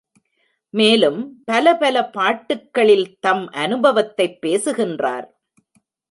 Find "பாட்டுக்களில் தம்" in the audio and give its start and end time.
2.09-3.49